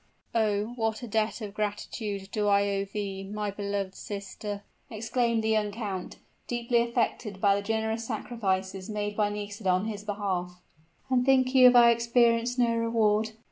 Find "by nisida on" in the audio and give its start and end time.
9.15-9.85